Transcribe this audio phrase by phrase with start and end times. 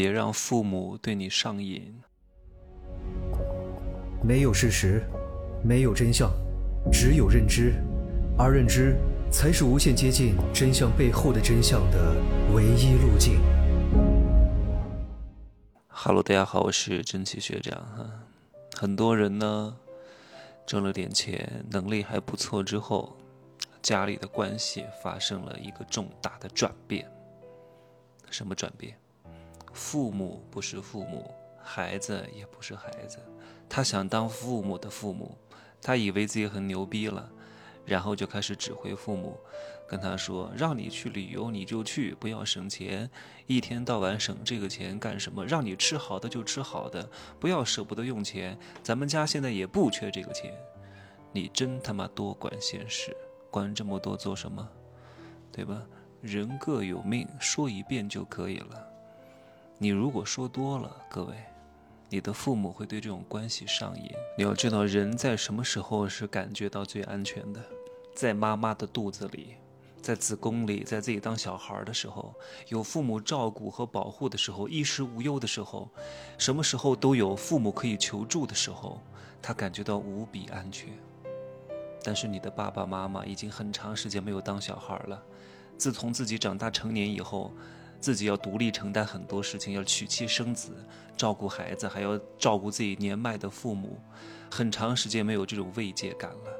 [0.00, 1.92] 别让父母对你上瘾。
[4.22, 5.02] 没有事实，
[5.60, 6.30] 没有真相，
[6.92, 7.74] 只有认知，
[8.38, 8.96] 而认知
[9.28, 12.14] 才是无限接近真相背后的真相的
[12.54, 13.40] 唯一路径。
[15.88, 18.08] Hello，大家好，我是真奇学长哈。
[18.76, 19.76] 很多人呢，
[20.64, 23.16] 挣了点钱，能力还不错之后，
[23.82, 27.04] 家里的关系发生了一个重大的转变。
[28.30, 28.96] 什么转变？
[29.78, 31.32] 父母不是父母，
[31.62, 33.16] 孩子也不是孩子。
[33.68, 35.38] 他想当父母的父母，
[35.80, 37.30] 他以为自己很牛逼了，
[37.86, 39.38] 然后就开始指挥父母，
[39.88, 43.08] 跟他说：“让你去旅游你就去，不要省钱，
[43.46, 45.46] 一天到晚省这个钱干什么？
[45.46, 48.58] 让你吃好的就吃好的，不要舍不得用钱。
[48.82, 50.52] 咱们家现在也不缺这个钱，
[51.32, 53.16] 你真他妈多管闲事，
[53.48, 54.68] 管这么多做什么？
[55.52, 55.80] 对吧？
[56.20, 58.87] 人各有命，说一遍就可以了。
[59.78, 61.34] 你如果说多了，各位。”
[62.10, 64.10] 你的父母会对这种关系上瘾。
[64.38, 67.62] 你要知道，人在什么时候是感觉到最安全的？
[68.14, 69.56] 在妈妈的肚子里，
[70.00, 72.34] 在子宫里，在自己当小孩的时候，
[72.68, 75.86] 有父母照顾和保护的时候，衣食无忧的时候，
[76.38, 79.02] 什么时候都有父母可以求助的时候，
[79.42, 80.88] 他感觉到无比安全。
[82.02, 85.22] 但是你的爸爸妈妈已经很长时间没有当小孩了，
[85.76, 87.52] 自从自己长大成年以后。
[88.00, 90.72] 自己要独立承担很多事情，要娶妻生子，
[91.16, 94.00] 照顾孩子，还要照顾自己年迈的父母，
[94.50, 96.52] 很长时间没有这种慰藉感了。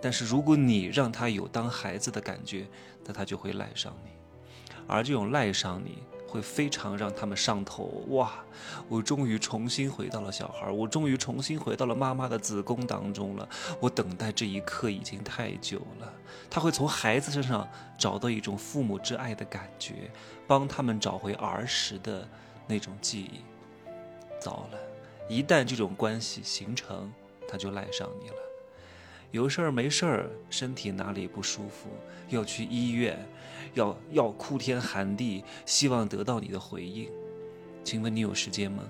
[0.00, 2.66] 但是如果你让他有当孩子的感觉，
[3.04, 4.10] 那他就会赖上你，
[4.86, 5.98] 而这种赖上你。
[6.34, 8.34] 会非常让他们上头哇！
[8.88, 13.48] 我终于重新回到了小孩，我终于重新回到了妈妈的子宫当中了。
[13.78, 16.12] 我等待这一刻已经太久了。
[16.50, 20.10] 他会从孩子身上找到一种父母之爱的感觉，
[20.44, 22.28] 帮他们找回儿时的
[22.66, 23.40] 那种记忆。
[24.40, 24.78] 糟了，
[25.28, 27.12] 一旦这种关系形成，
[27.46, 28.36] 他就赖上你了。
[29.34, 31.88] 有事儿没事儿，身体哪里不舒服，
[32.28, 33.18] 要去医院，
[33.74, 37.10] 要要哭天喊地，希望得到你的回应。
[37.82, 38.84] 请问你有时间吗？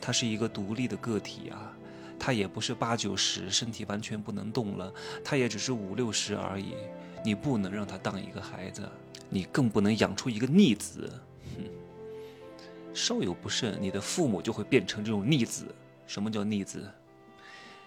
[0.00, 1.76] 他是一个独立的个体啊，
[2.18, 4.90] 他也不是八九十，身体完全不能动了，
[5.22, 6.76] 他也只是五六十而已。
[7.22, 8.88] 你不能让他当一个孩子，
[9.28, 11.12] 你更不能养出一个逆子。
[11.58, 11.64] 哼，
[12.94, 15.66] 稍有不慎，你的父母就会变成这种逆子。
[16.06, 16.90] 什么叫逆子？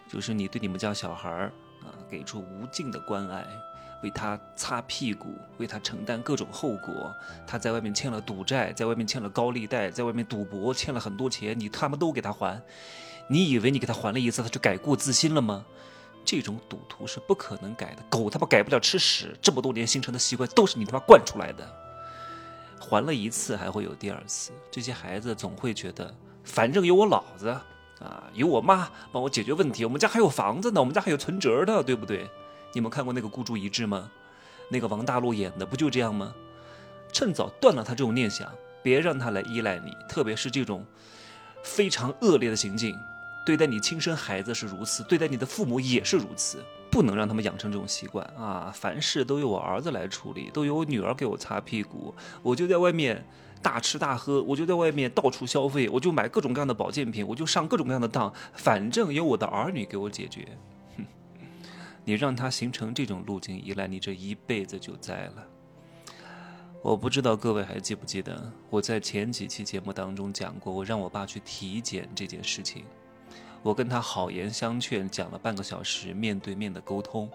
[0.07, 1.51] 就是你对你们家小孩儿。
[1.85, 3.45] 啊，给出无尽的关爱，
[4.01, 7.13] 为他擦屁股，为他承担各种后果。
[7.45, 12.61] 他在外面欠了赌债，在外面欠了高利贷，在外面赌博欠了很多钱，你他妈都给他还。
[13.27, 15.65] 你以为你给他还了一次，他就改过自新了吗？
[16.25, 19.37] 这种赌徒是不可能改的，狗他妈改不了吃屎。
[19.41, 21.67] 这么多年形成的习惯都是你他妈惯出来的。
[22.79, 27.57] 还了一次还会有第二次，这些孩子总会觉得，反正有我老子。
[27.99, 32.29] 啊，有我妈帮我解决问题，我们家还有房子呢，我们家还有存折的，对不对？
[32.73, 34.09] 你们看过那个孤注一掷吗？
[34.69, 36.33] 那个王大陆演的不就这样吗？
[37.11, 40.85] 趁早断了他这种念想，别让他来依赖你，特别是这种
[41.63, 42.97] 非常恶劣的行径，
[43.45, 46.57] 对待你亲生孩子是如此，对待你的父母也是如此，
[46.89, 48.71] 不能让他们养成这种习惯啊！
[48.73, 53.23] 凡事都由我儿子来处理，都由我女儿给我擦屁股，我就在外面。
[53.63, 60.45] 大吃大喝，我就在外面到处消费，我就买各种各样的保健品，我就上各种各样的当，反正有我的儿女给我解决。
[60.97, 61.05] 哼，
[62.03, 65.47] 你让他形成这种路径依赖，你这一辈子就栽了。
[66.81, 72.83] 我不知道各位还记不记得，我在前几期节目当中讲过，我让我爸去体检这件事情，
[73.61, 77.31] 我跟他好言相劝，讲了半个小时面对面的沟通，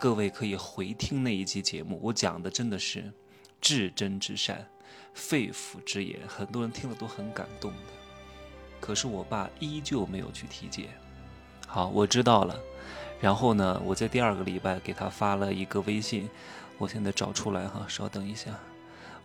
[0.00, 3.12] 各位可以回听那一期节目，我讲的真的是
[3.60, 4.66] 至真至善。
[5.16, 7.78] 肺腑之言，很多人听了都很感动的。
[8.78, 10.90] 可是我爸依旧没有去体检。
[11.66, 12.56] 好，我知道了。
[13.20, 16.28] 然后呢，我在第二个礼拜给他发了一个微信，
[16.76, 18.50] 我现在找出来哈，稍等一下，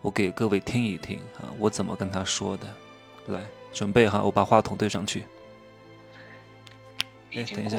[0.02, 2.66] 我给各位听一听啊，我怎么跟他说的。
[3.28, 3.42] 来，
[3.74, 5.26] 准备哈，我把话筒对上去。
[7.34, 7.78] 哎，等一下，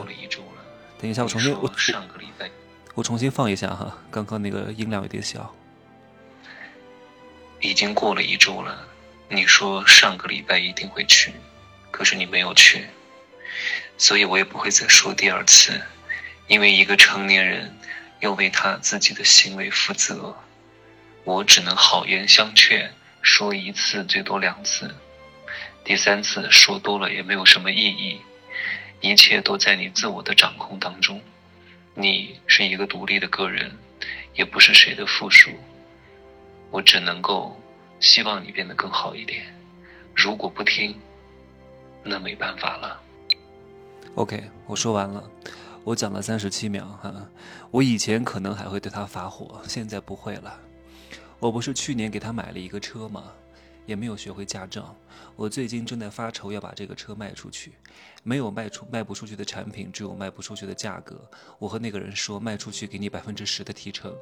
[1.00, 2.50] 等一下，我重新我上个礼拜，
[2.94, 5.53] 我重新放一下哈，刚刚那个音量有点小。
[7.62, 8.87] 已经过了一周了，
[9.29, 11.32] 你说上个礼拜一定会去，
[11.93, 12.85] 可是你没有去，
[13.97, 15.81] 所以我也不会再说第二次，
[16.49, 17.79] 因为一个成年人
[18.19, 20.37] 要为他自己的行为负责，
[21.23, 22.93] 我只能好言相劝，
[23.23, 24.93] 说一次最多两次，
[25.85, 28.20] 第三次说多了也没有什么意义，
[29.00, 31.23] 一切都在你自我的掌控当中，
[31.94, 33.79] 你是一个独立的个人，
[34.35, 35.50] 也不是谁的附属。
[36.72, 37.54] 我只能够
[38.00, 39.44] 希望你变得更好一点，
[40.16, 40.98] 如果不听，
[42.02, 42.98] 那没办法了。
[44.14, 45.22] OK，我说完了，
[45.84, 47.14] 我讲了三十七秒哈。
[47.70, 50.58] 我以前可能还会对他发火，现在不会了。
[51.38, 53.24] 我不是去年给他买了一个车吗？
[53.87, 54.94] 也没有学会驾照。
[55.37, 57.75] 我最近正在发愁要把这个车卖出去，
[58.23, 61.20] 没有卖出卖不出去的产品，只有卖不出去的价格。
[61.58, 64.14] 我和那个人说，卖出去给你百分之十的提成。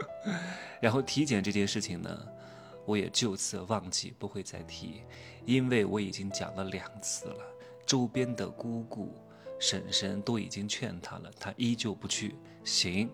[0.80, 2.26] 然后体检这件事情呢，
[2.84, 5.02] 我也就此忘记，不会再提，
[5.44, 7.36] 因为我已经讲了两次了。
[7.86, 9.14] 周边的姑姑、
[9.60, 12.34] 婶婶都已经劝他了，他依旧不去。
[12.64, 13.08] 行，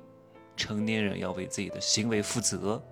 [0.56, 2.82] 成年人要为自己的行为负责。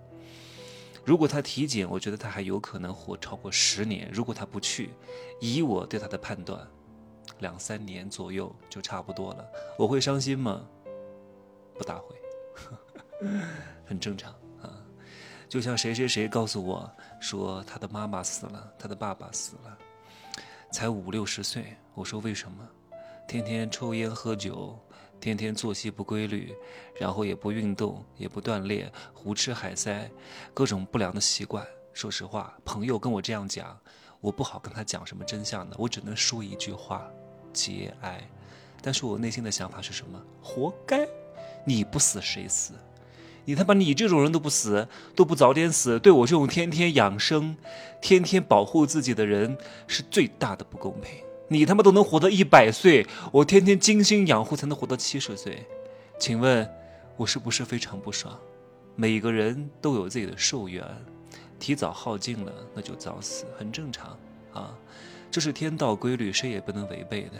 [1.11, 4.09] 如果他体检，我觉得他还有可能活超过十年。
[4.13, 4.91] 如果他不去，
[5.41, 6.65] 以我对他的判断，
[7.41, 9.45] 两三年左右就差不多了。
[9.77, 10.65] 我会伤心吗？
[11.77, 12.15] 不大会，
[13.85, 14.31] 很正常
[14.63, 14.71] 啊。
[15.49, 19.77] 就像谁谁谁告诉我说他的妈妈死了，他的爸爸死了，
[20.71, 21.77] 才五六十岁。
[21.93, 22.65] 我说为什么？
[23.27, 24.79] 天天抽烟喝酒。
[25.21, 26.55] 天天作息不规律，
[26.99, 30.11] 然后也不运动，也不锻炼，胡吃海塞，
[30.55, 31.67] 各种不良的习惯。
[31.93, 33.79] 说实话，朋友跟我这样讲，
[34.21, 37.07] 我不好跟他讲什么真相的，我只能说一句话：
[37.53, 38.27] 节哀。
[38.81, 40.19] 但是我内心的想法是什么？
[40.43, 41.07] 活该！
[41.67, 42.73] 你不死谁死？
[43.45, 47.57] 你他妈你这种人都不死，都不早点死，对我这种天天养生、
[48.01, 51.23] 天天保护自己的人是最大的不公平。
[51.53, 55.67] 你他妈都能活到一百岁，我天天精心养护才能活到七十岁，
[56.17, 56.71] 请问，
[57.17, 58.39] 我是不是非常不爽？
[58.95, 60.85] 每个人都有自己的寿元，
[61.59, 64.17] 提早耗尽了，那就早死，很正常
[64.53, 64.73] 啊，
[65.29, 67.33] 这是天道规律，谁也不能违背的。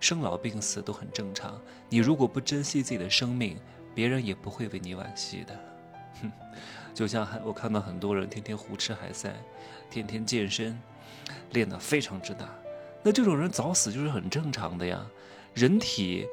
[0.00, 1.58] 生老病死都很正常，
[1.88, 3.56] 你如果不珍惜自己的生命，
[3.94, 5.58] 别人也不会为你惋惜的。
[6.20, 6.30] 哼，
[6.92, 9.34] 就像我看到很多人天天胡吃海塞，
[9.90, 10.78] 天天健身，
[11.52, 12.46] 练得非常之大。
[13.06, 15.06] 那这种人早死就是很正常的呀，
[15.54, 16.26] 人体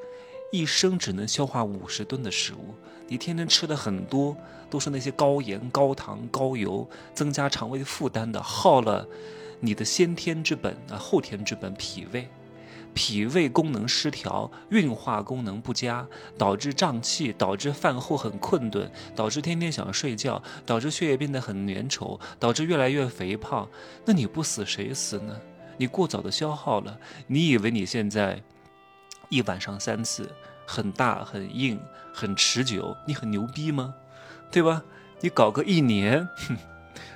[0.52, 2.74] 一生只能消化五十吨的食物，
[3.08, 4.36] 你天天吃的很多
[4.72, 9.08] 都是那些高盐、高糖、高油，增加肠胃负担的，耗了
[9.60, 12.28] 你的先天之本啊，后天之本脾胃，
[12.96, 16.08] 脾胃功能失调，运化功能不佳，
[16.40, 23.70] 导致胀气，导致饭后很困顿，导致天天想睡觉，导致血液变得很粘稠，导致越来越肥胖。
[24.06, 25.40] 那你不死谁死呢？
[25.78, 26.98] 你过早的消耗了，
[27.28, 28.42] 你以为你现在
[29.30, 30.30] 一晚上三次，
[30.66, 31.80] 很大、很硬、
[32.14, 33.94] 很持久，你很牛逼吗？
[34.52, 34.84] 对吧？
[35.22, 36.58] 你搞个一年，哼，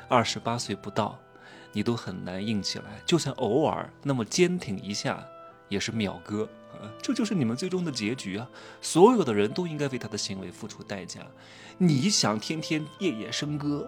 [0.08, 1.20] 二十八岁不到，
[1.74, 2.86] 你都很难硬起来。
[3.06, 5.24] 就算偶尔那么坚挺一下，
[5.70, 6.90] 也是秒割啊。
[7.02, 8.50] 这就是你们最终的结局啊！
[8.82, 11.22] 所有的人都应该为他的行为付出代价。
[11.78, 13.88] 你想天天夜夜笙歌，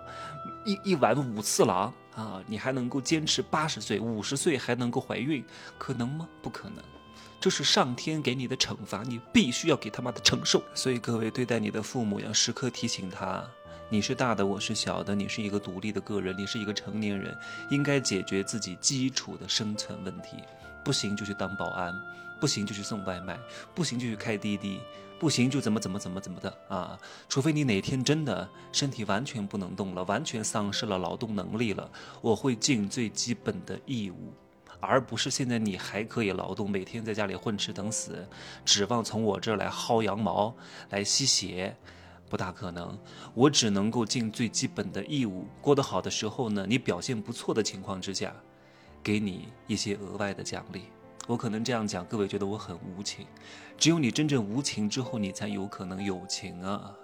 [0.66, 5.42] 一一晚五次郎啊，你还能够坚持八十岁、五十岁还能够怀孕，
[5.77, 6.27] 可能吗？
[6.42, 6.83] 不可能，
[7.39, 10.62] 这是上天给你的惩罚，你必须要给他妈的承受。
[10.75, 13.50] 所以各位对待你的父母，要时刻提醒他：
[13.91, 17.36] 你是大的，我是小的，你是一个独立的个人，你是一个成年人，
[17.71, 20.38] 应该解决自己基础的生存问题。
[20.86, 21.94] 不行就去当保安。
[22.39, 23.38] 不行就去送外卖，
[23.75, 24.80] 不行就去开滴滴，
[25.19, 26.97] 不行就怎么怎么怎么怎么的啊！
[27.27, 34.33] 除非你哪天真的身体完全不能动了，完全丧失了劳动能力了，我会尽最基本的义务，
[34.80, 38.25] 而不是现在你还可以劳动，每天在家里混吃等死，
[38.63, 40.56] 指望从我这儿来薅羊毛、
[40.92, 41.75] 来吸血，
[42.30, 42.98] 不大可能。
[43.33, 45.48] 我只能够尽最基本的义务。
[45.59, 48.33] 过得好的时候呢，你表现不错的情况之下，
[49.04, 50.83] 给你一些额外的奖励。
[51.28, 53.26] 我可能这样讲，各位觉得我很无情。
[53.78, 56.95] 只有你真正无情之后，你才有可能有情啊。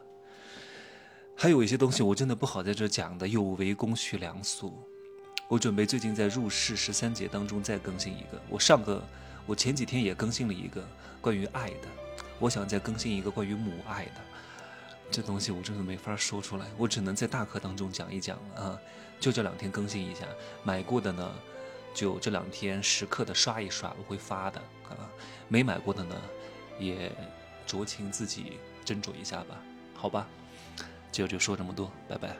[1.36, 4.74] 还有一些东西我真的不好在这讲的，有违公序良俗。
[5.48, 8.42] 我准备最近在入世十三节当中再更新一个。
[8.50, 9.04] 我上个，
[9.46, 10.84] 我前几天也更新了一个
[11.22, 11.88] 关于爱的，
[12.40, 14.22] 我想再更新一个关于母爱的。
[15.16, 18.78] 这东西我真的没法说出来，我只能在大课当中讲一讲了啊。
[19.18, 20.26] 就这两天更新一下，
[20.62, 21.34] 买过的呢。
[21.94, 25.08] 就这两天时刻的刷一刷，我会发的啊。
[25.48, 26.22] 没买过的呢，
[26.78, 27.10] 也
[27.66, 29.58] 酌情自己斟酌一下吧，
[29.94, 30.28] 好吧。
[31.14, 32.36] 就就说这么多，拜拜。